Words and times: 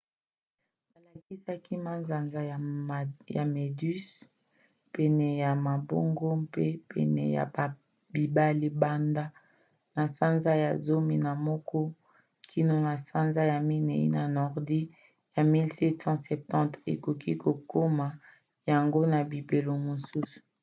balakisaka 0.91 1.71
manzanza 1.85 2.39
ya 3.35 3.45
méduses 3.53 4.09
pene 4.95 5.27
ya 5.43 5.51
mabongo 5.67 6.27
mpe 6.43 6.65
pene 6.91 7.23
ya 7.37 7.45
bibale 8.13 8.67
banda 8.81 9.23
na 9.95 10.03
sanza 10.17 10.51
ya 10.63 10.71
zomi 10.85 11.15
na 11.25 11.31
moko 11.47 11.79
kino 12.49 12.75
na 12.87 12.93
sanza 13.07 13.41
ya 13.51 13.59
minei 13.67 14.07
na 14.17 14.23
nordi 14.37 14.79
ya 15.35 15.41
1770. 15.43 16.75
okoki 16.93 17.31
komona 17.71 18.07
yango 18.69 19.01
na 19.11 19.19
bileko 19.29 19.73
mosusu 19.87 20.39